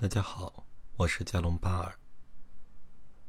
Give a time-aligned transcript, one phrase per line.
[0.00, 0.64] 大家好，
[0.96, 1.94] 我是加隆巴尔。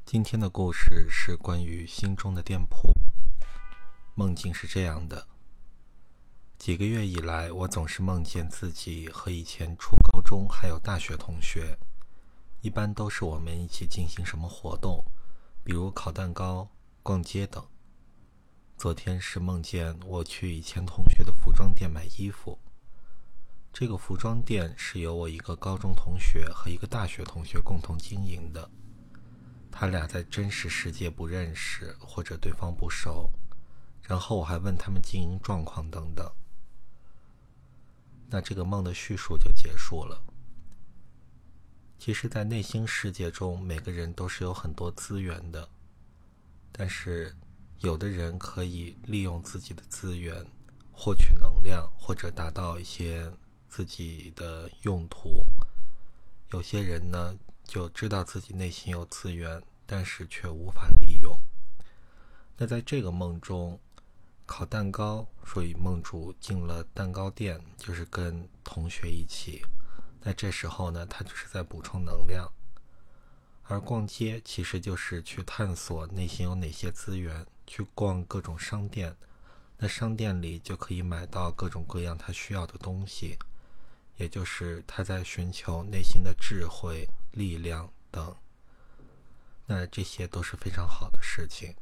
[0.06, 2.90] 今天的故事是关于心中的店铺。
[4.14, 5.28] 梦境是这样的：
[6.56, 11.76] 几个月以来，我总是梦见自己和以前初高中还有大学同学，
[12.62, 15.04] 一般都是我们一起进行什么活动，
[15.62, 16.66] 比如烤蛋糕、
[17.02, 17.62] 逛街等。
[18.78, 22.58] 昨天是梦见我去以前同学的服装店买衣服。
[23.72, 28.70] 这个服装店是由我一个高中同学和一个大学同学共同经营的，
[29.70, 33.30] 他俩在真实世界不认识或者对方不熟，
[34.02, 36.30] 然后我还问他们经营状况等等。
[38.28, 40.22] 那这个梦的叙述就结束了。
[41.98, 45.66] 其实，在内心世界中，每个人都是有很多资源的，
[46.70, 47.34] 但是
[47.78, 50.44] 有的人可以利用自己的资源
[50.92, 53.32] 获取能量，或者达到一些。
[53.72, 55.42] 自己的用途，
[56.50, 61.40] 有些人呢就知道自己内心有资源，但是却无法利用。
[62.58, 63.80] 那在这个梦中，
[64.44, 69.64] 烤蛋糕，所以梦主进了蛋糕店，就是跟同学一起。
[70.20, 72.52] 那这时候呢，他就是在补充能量。
[73.62, 79.16] 而逛街其实就是去探索内心有哪些资源，去逛各种商店。
[79.78, 83.38] 那商店里就可以买到各种各样他需要的东西。
[84.22, 88.36] 也就是他在寻求内心的智慧、力量等，
[89.66, 91.74] 那这些都是非常好的事情。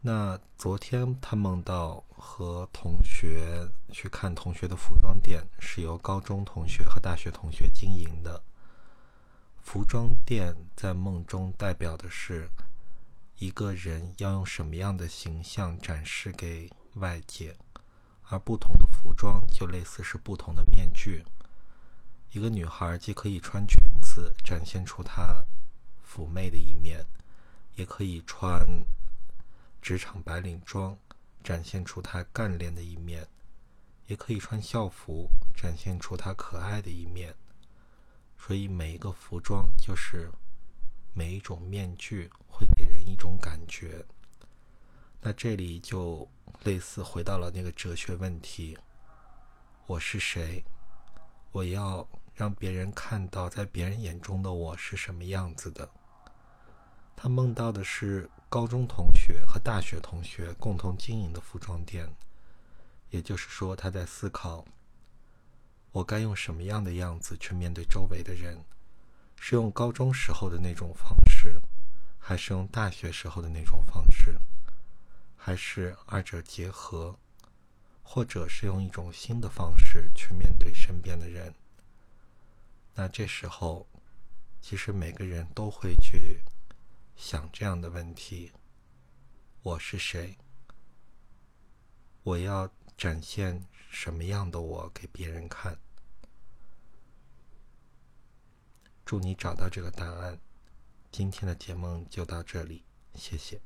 [0.00, 8.40] 那昨天他梦到和同学去看同学的服装店，是由高中同学和大学同学经营的。
[9.60, 12.48] 服装店在梦中代表的是
[13.38, 17.56] 一个人要用什么样的形象展示给外界。
[18.30, 21.24] 而不同的服装就类似是不同的面具。
[22.30, 25.44] 一个女孩既可以穿裙子展现出她
[26.06, 27.06] 妩媚的一面，
[27.74, 28.84] 也可以穿
[29.80, 30.96] 职场白领装
[31.42, 33.26] 展现出她干练的一面，
[34.06, 37.34] 也可以穿校服展现出她可爱的一面。
[38.36, 40.30] 所以每一个服装就是
[41.14, 44.04] 每一种面具，会给人一种感觉。
[45.20, 46.28] 那这里就
[46.64, 48.76] 类似回到了那个哲学问题：
[49.86, 50.64] 我是谁？
[51.52, 55.88] 我要让别人看到，在别人眼中的我是什么样子的。
[57.16, 62.08] 他梦到的是高中同学和大学同学共同经营的服装店，
[63.10, 64.64] 也就是说，他在思考：
[65.92, 68.58] 我该用什么样的样子去面对周围的人？
[69.36, 71.60] 是用高中时候的那种方式，
[72.18, 74.36] 还是用大学时候的那种方式？
[75.40, 77.16] 还是二者结合，
[78.02, 81.54] 或者是用一种新的方式去面对身边的人。
[82.94, 83.86] 那这时候，
[84.60, 86.40] 其实每个人都会去
[87.16, 88.52] 想这样的问题：
[89.62, 90.36] 我是谁？
[92.24, 95.78] 我要展现什么样的我给别人看？
[99.06, 100.38] 祝你找到这个答案。
[101.10, 102.84] 今天的节目就到这里，
[103.14, 103.58] 谢谢。